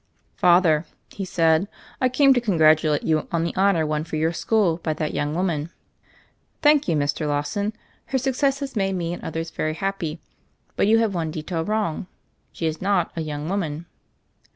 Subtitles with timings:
[0.35, 1.67] "Father," he said,
[2.01, 5.35] "I came to congratulate you on the honor won for your school by that young
[5.35, 5.69] woman."
[6.63, 7.27] "Thank you, Mr.
[7.27, 7.71] Lawson.
[8.07, 10.19] Her success has made me and others very happy.
[10.75, 12.07] But you have one detail wrong;
[12.51, 13.85] she is not a young woman."